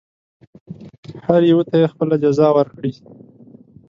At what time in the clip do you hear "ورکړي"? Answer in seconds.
2.57-2.91